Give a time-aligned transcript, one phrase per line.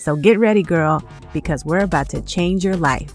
[0.00, 3.12] So get ready, girl, because we're about to change your life.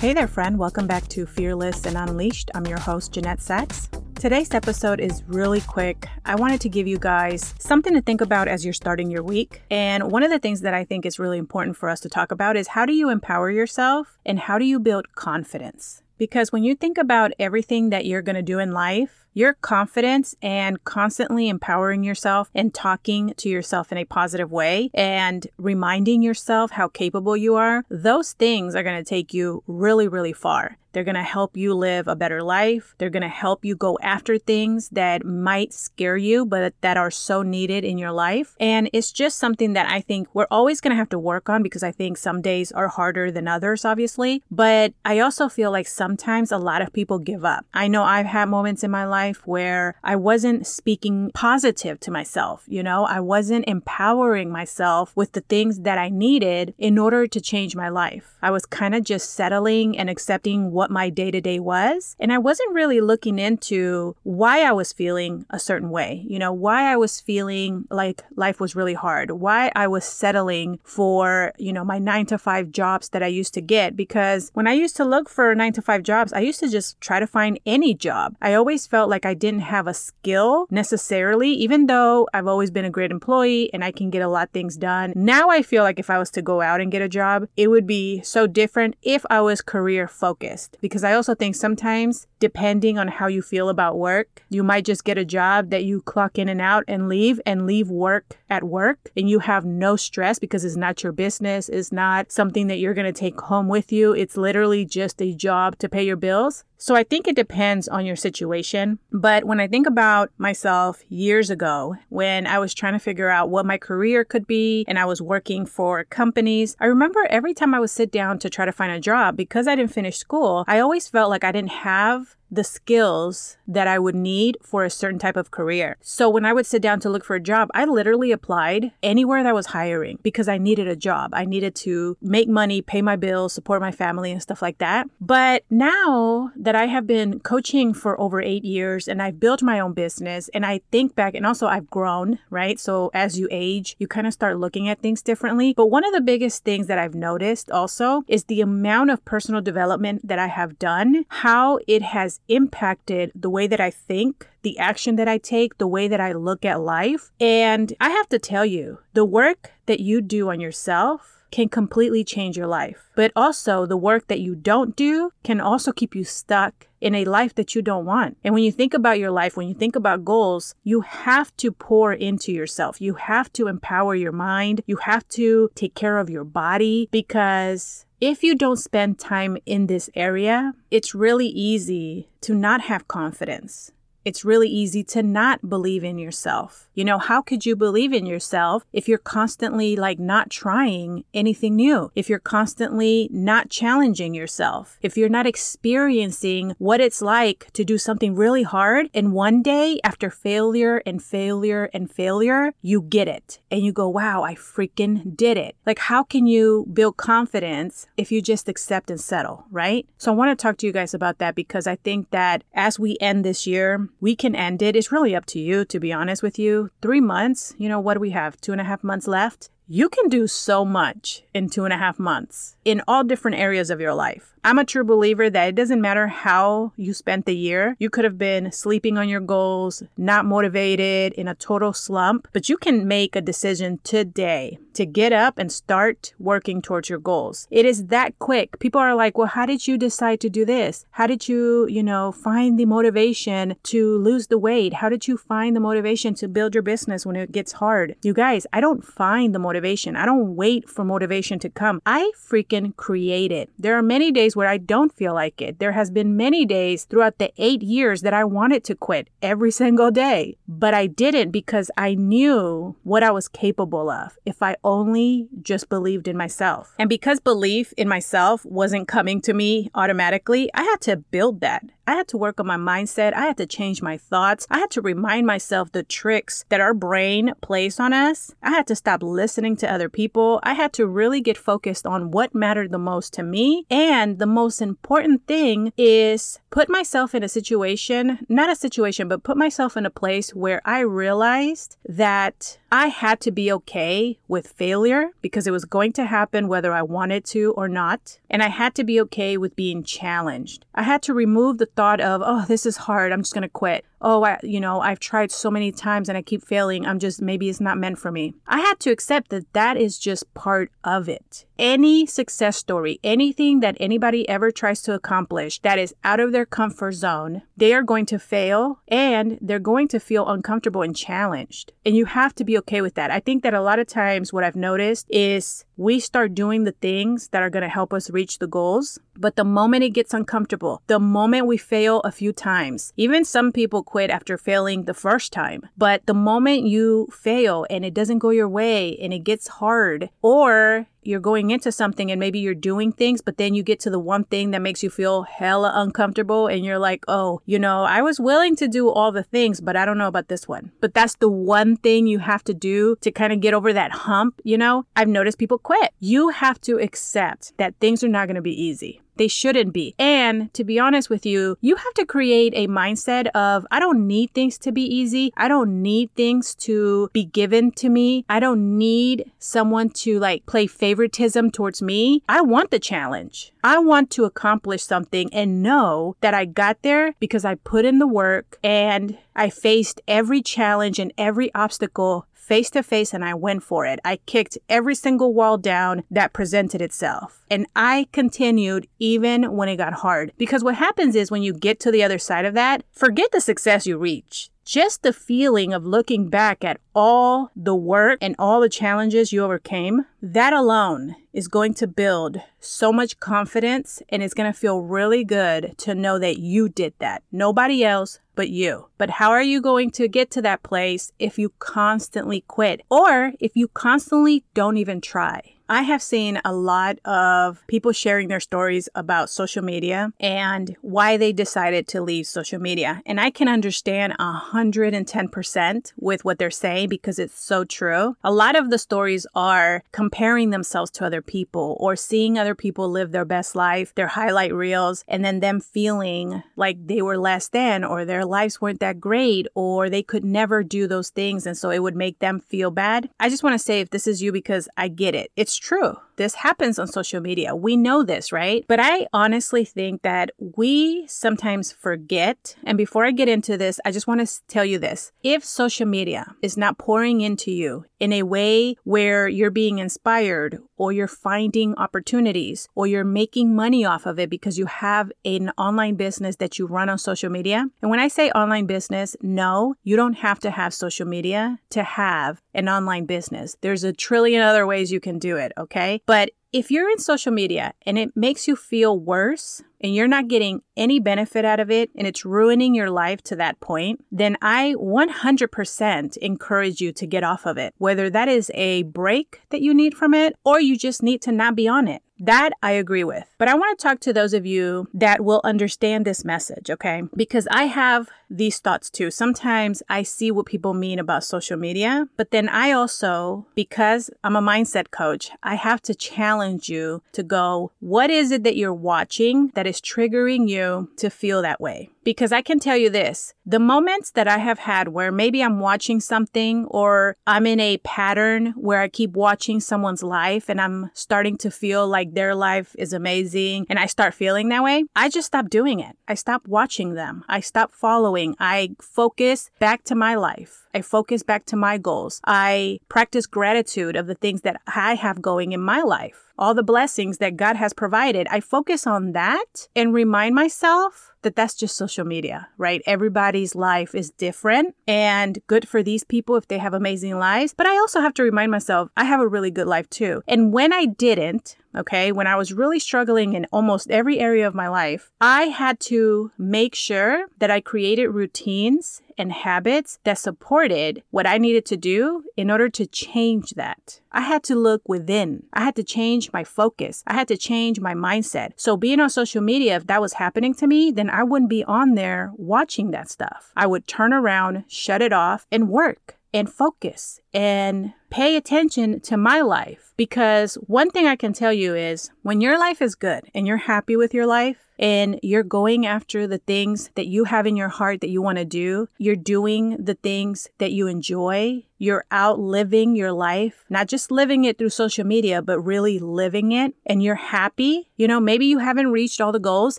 [0.00, 0.58] Hey there, friend.
[0.58, 2.50] Welcome back to Fearless and Unleashed.
[2.54, 3.88] I'm your host, Jeanette Sachs.
[4.16, 6.06] Today's episode is really quick.
[6.26, 9.62] I wanted to give you guys something to think about as you're starting your week.
[9.70, 12.30] And one of the things that I think is really important for us to talk
[12.30, 16.02] about is how do you empower yourself and how do you build confidence?
[16.18, 20.34] Because when you think about everything that you're going to do in life, your confidence
[20.42, 26.72] and constantly empowering yourself and talking to yourself in a positive way and reminding yourself
[26.72, 30.76] how capable you are, those things are going to take you really, really far.
[30.92, 32.94] They're going to help you live a better life.
[32.98, 37.10] They're going to help you go after things that might scare you, but that are
[37.10, 38.56] so needed in your life.
[38.58, 41.62] And it's just something that I think we're always going to have to work on
[41.62, 44.42] because I think some days are harder than others, obviously.
[44.50, 47.64] But I also feel like sometimes a lot of people give up.
[47.72, 52.64] I know I've had moments in my life where I wasn't speaking positive to myself.
[52.66, 57.40] You know, I wasn't empowering myself with the things that I needed in order to
[57.40, 58.38] change my life.
[58.42, 62.16] I was kind of just settling and accepting what my day to day was.
[62.18, 66.52] And I wasn't really looking into why I was feeling a certain way, you know,
[66.52, 71.72] why I was feeling like life was really hard, why I was settling for, you
[71.72, 73.96] know, my nine to five jobs that I used to get.
[73.96, 77.00] Because when I used to look for nine to five jobs, I used to just
[77.00, 78.36] try to find any job.
[78.40, 82.84] I always felt like I didn't have a skill necessarily, even though I've always been
[82.84, 85.12] a great employee and I can get a lot of things done.
[85.14, 87.68] Now I feel like if I was to go out and get a job, it
[87.68, 92.98] would be so different if I was career focused because I also think sometimes, depending
[92.98, 96.38] on how you feel about work, you might just get a job that you clock
[96.38, 100.38] in and out and leave and leave work at work and you have no stress
[100.38, 101.68] because it's not your business.
[101.68, 104.12] It's not something that you're going to take home with you.
[104.12, 106.64] It's literally just a job to pay your bills.
[106.82, 109.00] So I think it depends on your situation.
[109.12, 113.50] But when I think about myself years ago, when I was trying to figure out
[113.50, 117.74] what my career could be and I was working for companies, I remember every time
[117.74, 120.64] I would sit down to try to find a job, because I didn't finish school,
[120.66, 124.84] I always felt like I didn't have truth the skills that I would need for
[124.84, 125.96] a certain type of career.
[126.00, 129.42] So when I would sit down to look for a job, I literally applied anywhere
[129.42, 131.30] that was hiring because I needed a job.
[131.32, 135.08] I needed to make money, pay my bills, support my family, and stuff like that.
[135.20, 139.78] But now that I have been coaching for over eight years and I've built my
[139.78, 142.80] own business and I think back and also I've grown, right?
[142.80, 145.74] So as you age, you kind of start looking at things differently.
[145.76, 149.60] But one of the biggest things that I've noticed also is the amount of personal
[149.60, 154.78] development that I have done, how it has impacted the way that I think, the
[154.78, 157.30] action that I take, the way that I look at life.
[157.40, 162.24] And I have to tell you, the work that you do on yourself can completely
[162.24, 163.10] change your life.
[163.14, 167.24] But also, the work that you don't do can also keep you stuck in a
[167.24, 168.36] life that you don't want.
[168.44, 171.72] And when you think about your life, when you think about goals, you have to
[171.72, 173.00] pour into yourself.
[173.00, 174.82] You have to empower your mind.
[174.86, 179.86] You have to take care of your body because if you don't spend time in
[179.86, 183.92] this area, it's really easy to not have confidence
[184.24, 186.88] it's really easy to not believe in yourself.
[186.94, 191.76] You know, how could you believe in yourself if you're constantly like not trying anything
[191.76, 192.10] new?
[192.14, 194.98] If you're constantly not challenging yourself?
[195.02, 200.00] If you're not experiencing what it's like to do something really hard and one day
[200.04, 205.36] after failure and failure and failure, you get it and you go, wow, I freaking
[205.36, 205.76] did it.
[205.86, 210.06] Like, how can you build confidence if you just accept and settle, right?
[210.18, 212.98] So I want to talk to you guys about that because I think that as
[212.98, 214.96] we end this year, we can end it.
[214.96, 216.90] It's really up to you, to be honest with you.
[217.00, 218.60] Three months, you know, what do we have?
[218.60, 219.70] Two and a half months left.
[219.92, 223.90] You can do so much in two and a half months in all different areas
[223.90, 224.54] of your life.
[224.62, 227.96] I'm a true believer that it doesn't matter how you spent the year.
[227.98, 232.68] You could have been sleeping on your goals, not motivated, in a total slump, but
[232.68, 237.66] you can make a decision today to get up and start working towards your goals.
[237.70, 238.78] It is that quick.
[238.80, 241.06] People are like, well, how did you decide to do this?
[241.12, 244.94] How did you, you know, find the motivation to lose the weight?
[244.94, 248.14] How did you find the motivation to build your business when it gets hard?
[248.22, 250.14] You guys, I don't find the motivation motivation.
[250.14, 252.02] I don't wait for motivation to come.
[252.04, 253.70] I freaking create it.
[253.78, 255.78] There are many days where I don't feel like it.
[255.78, 259.70] There has been many days throughout the 8 years that I wanted to quit every
[259.70, 264.76] single day, but I didn't because I knew what I was capable of if I
[264.84, 266.94] only just believed in myself.
[266.98, 271.84] And because belief in myself wasn't coming to me automatically, I had to build that.
[272.10, 273.34] I had to work on my mindset.
[273.34, 274.66] I had to change my thoughts.
[274.68, 278.52] I had to remind myself the tricks that our brain plays on us.
[278.64, 280.58] I had to stop listening to other people.
[280.64, 283.86] I had to really get focused on what mattered the most to me.
[283.88, 289.44] And the most important thing is put myself in a situation, not a situation, but
[289.44, 294.66] put myself in a place where I realized that I had to be okay with
[294.66, 298.40] failure because it was going to happen whether I wanted to or not.
[298.50, 300.86] And I had to be okay with being challenged.
[300.92, 303.30] I had to remove the thought of, oh, this is hard.
[303.30, 304.06] I'm just going to quit.
[304.20, 307.06] Oh, I, you know, I've tried so many times and I keep failing.
[307.06, 308.54] I'm just, maybe it's not meant for me.
[308.66, 311.64] I had to accept that that is just part of it.
[311.78, 316.66] Any success story, anything that anybody ever tries to accomplish that is out of their
[316.66, 321.92] comfort zone, they are going to fail and they're going to feel uncomfortable and challenged.
[322.04, 323.30] And you have to be okay with that.
[323.30, 326.92] I think that a lot of times what I've noticed is we start doing the
[326.92, 329.18] things that are going to help us reach the goals.
[329.34, 333.72] But the moment it gets uncomfortable, the moment we fail a few times, even some
[333.72, 335.88] people quit after failing the first time.
[335.96, 340.30] But the moment you fail and it doesn't go your way and it gets hard,
[340.42, 344.10] or you're going into something and maybe you're doing things, but then you get to
[344.10, 348.02] the one thing that makes you feel hella uncomfortable and you're like, oh, you know,
[348.04, 350.92] I was willing to do all the things, but I don't know about this one.
[351.00, 354.12] But that's the one thing you have to do to kind of get over that
[354.12, 355.06] hump, you know?
[355.16, 356.12] I've noticed people quit.
[356.18, 359.20] You have to accept that things are not going to be easy.
[359.40, 360.14] They shouldn't be.
[360.18, 364.26] And to be honest with you, you have to create a mindset of I don't
[364.26, 365.50] need things to be easy.
[365.56, 368.44] I don't need things to be given to me.
[368.50, 372.40] I don't need someone to like play favoritism towards me.
[372.48, 373.72] I want the challenge.
[373.82, 378.20] I want to accomplish something and know that I got there because I put in
[378.20, 383.54] the work and I faced every challenge and every obstacle face to face and I
[383.54, 384.20] went for it.
[384.24, 387.64] I kicked every single wall down that presented itself.
[387.68, 390.52] And I continued even when it got hard.
[390.58, 393.60] Because what happens is when you get to the other side of that, forget the
[393.60, 398.80] success you reach just the feeling of looking back at all the work and all
[398.80, 404.52] the challenges you overcame, that alone is going to build so much confidence and it's
[404.52, 407.40] going to feel really good to know that you did that.
[407.52, 409.06] Nobody else but you.
[409.16, 413.52] But how are you going to get to that place if you constantly quit or
[413.60, 415.74] if you constantly don't even try?
[415.90, 421.36] I have seen a lot of people sharing their stories about social media and why
[421.36, 423.20] they decided to leave social media.
[423.26, 428.36] And I can understand 110% with what they're saying because it's so true.
[428.44, 433.10] A lot of the stories are comparing themselves to other people or seeing other people
[433.10, 437.66] live their best life, their highlight reels, and then them feeling like they were less
[437.66, 441.66] than or their lives weren't that great or they could never do those things.
[441.66, 443.28] And so it would make them feel bad.
[443.40, 445.50] I just want to say if this is you because I get it.
[445.56, 446.16] It's true.
[446.40, 447.76] This happens on social media.
[447.76, 448.82] We know this, right?
[448.88, 452.76] But I honestly think that we sometimes forget.
[452.82, 455.32] And before I get into this, I just want to tell you this.
[455.42, 460.78] If social media is not pouring into you in a way where you're being inspired
[460.96, 465.72] or you're finding opportunities or you're making money off of it because you have an
[465.76, 467.86] online business that you run on social media.
[468.00, 472.02] And when I say online business, no, you don't have to have social media to
[472.02, 473.76] have an online business.
[473.80, 476.22] There's a trillion other ways you can do it, okay?
[476.30, 480.46] But if you're in social media and it makes you feel worse and you're not
[480.46, 484.56] getting any benefit out of it and it's ruining your life to that point, then
[484.62, 487.94] I 100% encourage you to get off of it.
[487.98, 491.50] Whether that is a break that you need from it or you just need to
[491.50, 492.22] not be on it.
[492.40, 493.44] That I agree with.
[493.58, 497.22] But I want to talk to those of you that will understand this message, okay?
[497.36, 499.30] Because I have these thoughts too.
[499.30, 504.56] Sometimes I see what people mean about social media, but then I also, because I'm
[504.56, 508.92] a mindset coach, I have to challenge you to go, what is it that you're
[508.92, 512.10] watching that is triggering you to feel that way?
[512.22, 515.78] Because I can tell you this the moments that I have had where maybe I'm
[515.80, 521.10] watching something or I'm in a pattern where I keep watching someone's life and I'm
[521.14, 525.28] starting to feel like their life is amazing and I start feeling that way, I
[525.28, 526.16] just stop doing it.
[526.26, 527.44] I stop watching them.
[527.48, 528.56] I stop following.
[528.58, 532.40] I focus back to my life I focus back to my goals.
[532.46, 536.82] I practice gratitude of the things that I have going in my life all the
[536.82, 541.96] blessings that God has provided, I focus on that and remind myself that that's just
[541.96, 543.00] social media, right?
[543.06, 547.72] Everybody's life is different and good for these people if they have amazing lives.
[547.74, 550.42] But I also have to remind myself I have a really good life too.
[550.46, 554.74] And when I didn't, okay, when I was really struggling in almost every area of
[554.74, 561.22] my life, I had to make sure that I created routines and habits that supported
[561.30, 564.20] what I needed to do in order to change that.
[564.30, 565.64] I had to look within.
[565.72, 567.24] I had to change my focus.
[567.26, 568.72] I had to change my mindset.
[568.76, 571.84] So being on social media, if that was happening to me, then I wouldn't be
[571.84, 573.72] on there watching that stuff.
[573.76, 579.36] I would turn around, shut it off, and work and focus and pay attention to
[579.36, 580.12] my life.
[580.16, 583.78] Because one thing I can tell you is when your life is good and you're
[583.78, 587.88] happy with your life, and you're going after the things that you have in your
[587.88, 589.08] heart that you want to do.
[589.16, 591.84] You're doing the things that you enjoy.
[591.96, 596.72] You're out living your life, not just living it through social media, but really living
[596.72, 596.94] it.
[597.04, 598.08] And you're happy.
[598.16, 599.98] You know, maybe you haven't reached all the goals,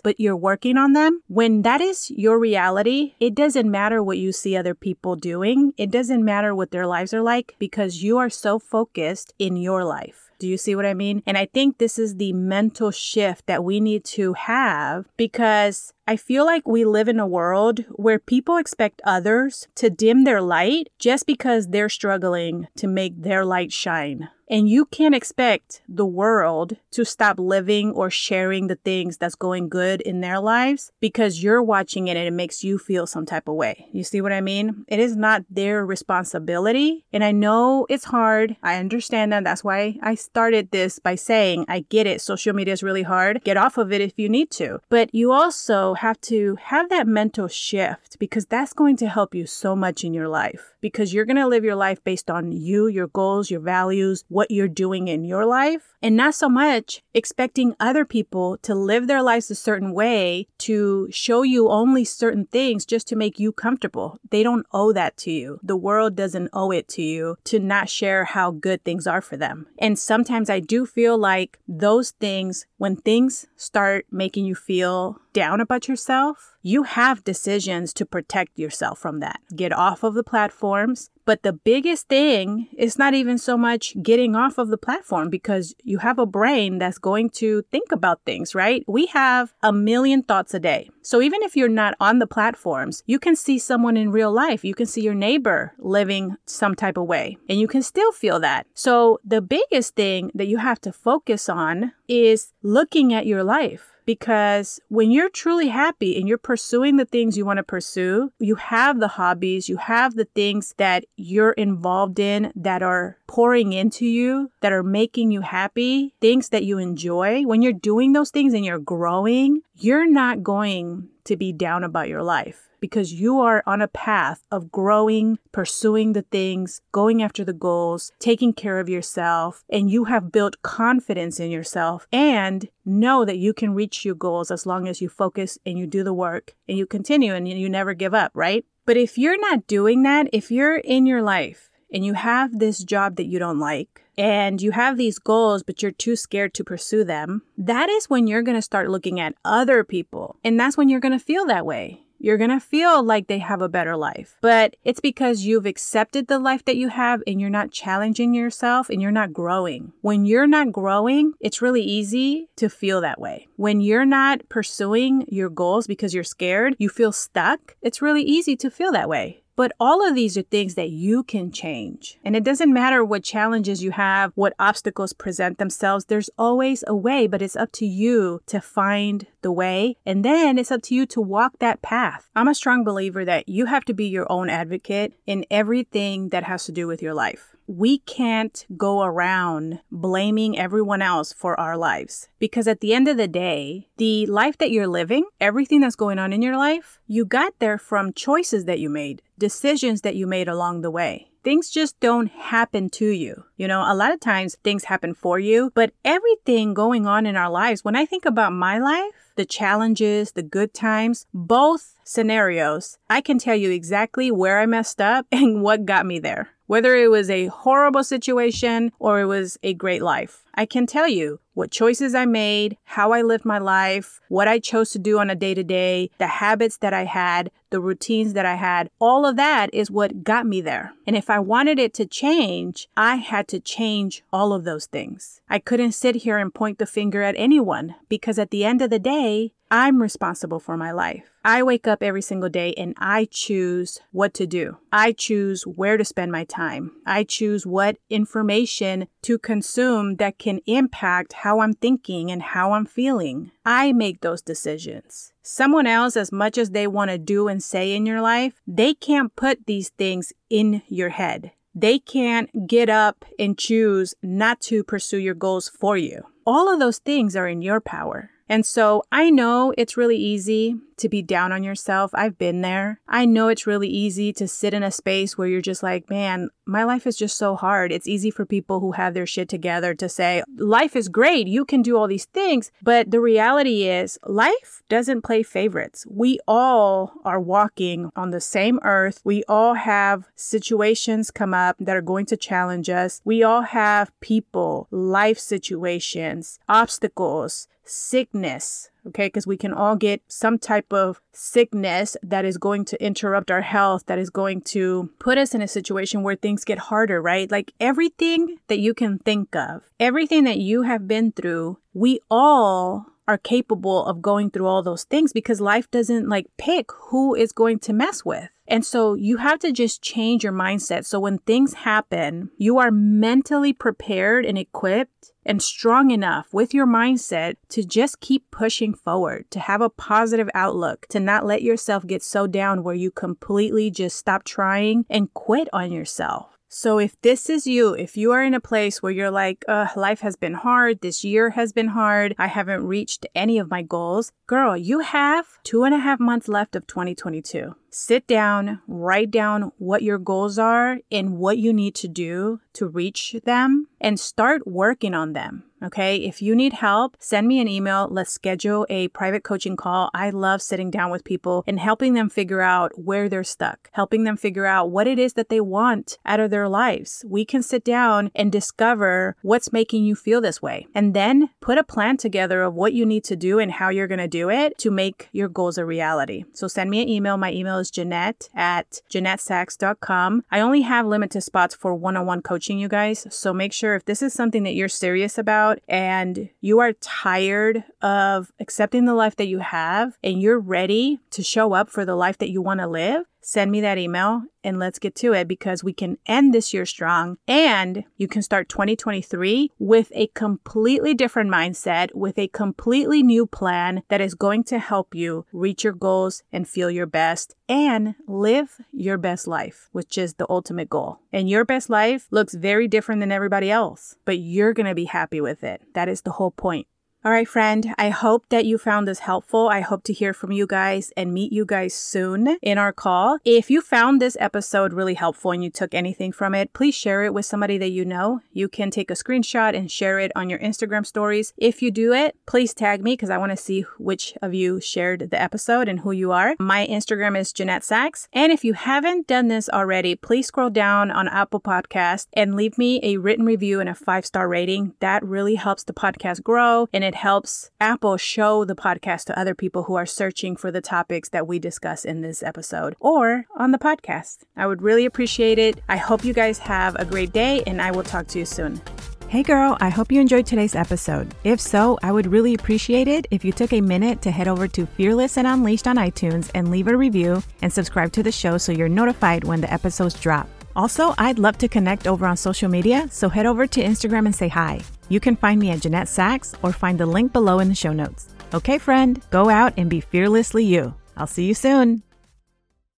[0.02, 1.22] but you're working on them.
[1.28, 5.72] When that is your reality, it doesn't matter what you see other people doing.
[5.76, 9.84] It doesn't matter what their lives are like because you are so focused in your
[9.84, 10.30] life.
[10.38, 11.22] Do you see what I mean?
[11.24, 16.16] And I think this is the mental shift that we need to have because I
[16.16, 20.88] feel like we live in a world where people expect others to dim their light
[20.98, 24.30] just because they're struggling to make their light shine.
[24.52, 29.70] And you can't expect the world to stop living or sharing the things that's going
[29.70, 33.48] good in their lives because you're watching it and it makes you feel some type
[33.48, 33.86] of way.
[33.94, 34.84] You see what I mean?
[34.88, 37.06] It is not their responsibility.
[37.14, 38.54] And I know it's hard.
[38.62, 39.44] I understand that.
[39.44, 42.20] That's why I started this by saying, I get it.
[42.20, 43.42] Social media is really hard.
[43.44, 44.80] Get off of it if you need to.
[44.90, 49.46] But you also have to have that mental shift because that's going to help you
[49.46, 52.88] so much in your life because you're going to live your life based on you,
[52.88, 57.74] your goals, your values, what you're doing in your life, and not so much expecting
[57.78, 62.84] other people to live their lives a certain way to show you only certain things
[62.84, 64.18] just to make you comfortable.
[64.30, 65.60] They don't owe that to you.
[65.62, 69.36] The world doesn't owe it to you to not share how good things are for
[69.36, 69.66] them.
[69.78, 75.60] And sometimes I do feel like those things, when things start making you feel down
[75.60, 79.40] about yourself, you have decisions to protect yourself from that.
[79.54, 81.10] Get off of the platforms.
[81.24, 85.72] But the biggest thing is not even so much getting off of the platform because
[85.84, 88.84] you have a brain that's going to think about things, right?
[88.88, 90.90] We have a million thoughts a day.
[91.02, 94.64] So even if you're not on the platforms, you can see someone in real life.
[94.64, 98.40] You can see your neighbor living some type of way and you can still feel
[98.40, 98.66] that.
[98.74, 103.92] So the biggest thing that you have to focus on is looking at your life
[104.04, 108.56] because when you're truly happy and you're pursuing the things you want to pursue, you
[108.56, 114.06] have the hobbies, you have the things that you're involved in that are pouring into
[114.06, 117.42] you, that are making you happy, things that you enjoy.
[117.42, 122.08] When you're doing those things and you're growing, you're not going to be down about
[122.08, 127.44] your life because you are on a path of growing, pursuing the things, going after
[127.44, 133.24] the goals, taking care of yourself, and you have built confidence in yourself and know
[133.24, 136.12] that you can reach your goals as long as you focus and you do the
[136.12, 138.64] work and you continue and you never give up, right?
[138.84, 142.82] But if you're not doing that, if you're in your life and you have this
[142.82, 146.64] job that you don't like, and you have these goals, but you're too scared to
[146.64, 150.36] pursue them, that is when you're going to start looking at other people.
[150.44, 153.40] And that's when you're going to feel that way you're going to feel like they
[153.40, 154.38] have a better life.
[154.40, 158.88] But it's because you've accepted the life that you have and you're not challenging yourself
[158.88, 159.92] and you're not growing.
[160.02, 163.48] When you're not growing, it's really easy to feel that way.
[163.56, 168.56] When you're not pursuing your goals because you're scared, you feel stuck, it's really easy
[168.56, 169.42] to feel that way.
[169.62, 172.18] But all of these are things that you can change.
[172.24, 176.96] And it doesn't matter what challenges you have, what obstacles present themselves, there's always a
[176.96, 179.98] way, but it's up to you to find the way.
[180.04, 182.28] And then it's up to you to walk that path.
[182.34, 186.42] I'm a strong believer that you have to be your own advocate in everything that
[186.42, 191.76] has to do with your life we can't go around blaming everyone else for our
[191.76, 192.28] lives.
[192.38, 196.18] Because at the end of the day, the life that you're living, everything that's going
[196.18, 200.26] on in your life, you got there from choices that you made, decisions that you
[200.26, 201.28] made along the way.
[201.44, 203.44] Things just don't happen to you.
[203.56, 207.34] You know, a lot of times things happen for you, but everything going on in
[207.34, 212.98] our lives, when I think about my life, the challenges, the good times, both scenarios,
[213.10, 216.96] I can tell you exactly where I messed up and what got me there whether
[216.96, 220.42] it was a horrible situation or it was a great life.
[220.54, 224.58] I can tell you what choices I made, how I lived my life, what I
[224.58, 228.32] chose to do on a day to day, the habits that I had, the routines
[228.34, 230.92] that I had, all of that is what got me there.
[231.06, 235.40] And if I wanted it to change, I had to change all of those things.
[235.48, 238.90] I couldn't sit here and point the finger at anyone because at the end of
[238.90, 241.30] the day, I'm responsible for my life.
[241.44, 244.76] I wake up every single day and I choose what to do.
[244.92, 246.92] I choose where to spend my time.
[247.06, 252.84] I choose what information to consume that can impact how I'm thinking and how I'm
[252.84, 253.52] feeling.
[253.64, 255.32] I make those decisions.
[255.40, 258.92] Someone else, as much as they want to do and say in your life, they
[258.92, 261.52] can't put these things in your head.
[261.76, 266.24] They can't get up and choose not to pursue your goals for you.
[266.44, 268.30] All of those things are in your power.
[268.48, 272.10] And so I know it's really easy to be down on yourself.
[272.14, 273.00] I've been there.
[273.06, 276.48] I know it's really easy to sit in a space where you're just like, man,
[276.64, 277.92] my life is just so hard.
[277.92, 281.46] It's easy for people who have their shit together to say, life is great.
[281.46, 282.70] You can do all these things.
[282.82, 286.06] But the reality is, life doesn't play favorites.
[286.08, 289.20] We all are walking on the same earth.
[289.24, 293.20] We all have situations come up that are going to challenge us.
[293.24, 299.26] We all have people, life situations, obstacles, sickness, okay?
[299.26, 303.60] Because we can all get some type of sickness that is going to interrupt our
[303.62, 307.50] health, that is going to put us in a situation where things get harder, right?
[307.50, 313.06] Like everything that you can think of, everything that you have been through, we all
[313.28, 317.52] are capable of going through all those things because life doesn't like pick who is
[317.52, 318.48] going to mess with.
[318.68, 321.04] And so you have to just change your mindset.
[321.04, 326.86] So when things happen, you are mentally prepared and equipped and strong enough with your
[326.86, 332.06] mindset to just keep pushing forward, to have a positive outlook, to not let yourself
[332.06, 336.58] get so down where you completely just stop trying and quit on yourself.
[336.74, 340.20] So, if this is you, if you are in a place where you're like, life
[340.20, 344.32] has been hard, this year has been hard, I haven't reached any of my goals,
[344.46, 347.74] girl, you have two and a half months left of 2022.
[347.90, 352.86] Sit down, write down what your goals are and what you need to do to
[352.86, 355.64] reach them, and start working on them.
[355.82, 356.16] Okay.
[356.16, 358.08] If you need help, send me an email.
[358.10, 360.10] Let's schedule a private coaching call.
[360.14, 364.24] I love sitting down with people and helping them figure out where they're stuck, helping
[364.24, 367.24] them figure out what it is that they want out of their lives.
[367.28, 371.78] We can sit down and discover what's making you feel this way and then put
[371.78, 374.50] a plan together of what you need to do and how you're going to do
[374.50, 376.44] it to make your goals a reality.
[376.52, 377.36] So send me an email.
[377.36, 380.44] My email is Jeanette at JeanetteSachs.com.
[380.50, 383.26] I only have limited spots for one on one coaching, you guys.
[383.30, 387.84] So make sure if this is something that you're serious about and you are tired
[388.00, 392.16] of accepting the life that you have and you're ready to show up for the
[392.16, 395.48] life that you want to live, send me that email and let's get to it
[395.48, 401.14] because we can end this year strong and you can start 2023 with a completely
[401.14, 405.92] different mindset, with a completely new plan that is going to help you reach your
[405.92, 411.18] goals and feel your best and live your best life, which is the ultimate goal.
[411.32, 415.06] And your best life looks very different than everybody else, but you're going to be
[415.06, 415.82] happy with it.
[415.94, 416.86] That is the whole point.
[417.24, 419.68] All right, friend, I hope that you found this helpful.
[419.68, 423.38] I hope to hear from you guys and meet you guys soon in our call.
[423.44, 427.22] If you found this episode really helpful and you took anything from it, please share
[427.22, 428.40] it with somebody that you know.
[428.52, 431.54] You can take a screenshot and share it on your Instagram stories.
[431.56, 434.80] If you do it, please tag me because I want to see which of you
[434.80, 436.56] shared the episode and who you are.
[436.58, 438.26] My Instagram is Jeanette Sachs.
[438.32, 442.76] And if you haven't done this already, please scroll down on Apple Podcast and leave
[442.76, 444.94] me a written review and a five star rating.
[444.98, 449.38] That really helps the podcast grow and it it helps Apple show the podcast to
[449.38, 453.44] other people who are searching for the topics that we discuss in this episode or
[453.54, 454.44] on the podcast.
[454.56, 455.82] I would really appreciate it.
[455.90, 458.80] I hope you guys have a great day and I will talk to you soon.
[459.28, 461.34] Hey girl, I hope you enjoyed today's episode.
[461.44, 464.66] If so, I would really appreciate it if you took a minute to head over
[464.68, 468.56] to Fearless and Unleashed on iTunes and leave a review and subscribe to the show
[468.56, 470.48] so you're notified when the episodes drop.
[470.74, 474.34] Also, I'd love to connect over on social media, so head over to Instagram and
[474.34, 474.80] say hi.
[475.08, 477.92] You can find me at Jeanette Sachs or find the link below in the show
[477.92, 478.28] notes.
[478.54, 480.94] Okay, friend, go out and be fearlessly you.
[481.16, 482.02] I'll see you soon.